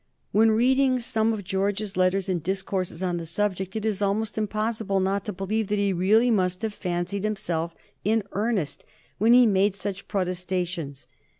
[0.31, 4.99] When reading some of George's letters and discourses on the subject, it is almost impossible
[4.99, 8.83] not to believe that he really must have fancied himself in earnest
[9.19, 11.05] when he made such protestations.